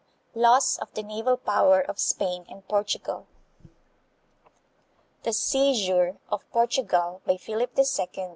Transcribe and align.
Loss 0.33 0.79
of 0.79 0.91
the 0.95 1.03
Naval 1.03 1.37
Power 1.37 1.79
of 1.79 1.99
Spain 1.99 2.47
and 2.49 2.67
Portugal. 2.67 3.27
The 5.21 5.31
seizure 5.31 6.17
of 6.31 6.49
Portugal 6.51 7.21
by 7.23 7.37
Philip 7.37 7.77
II. 7.77 8.29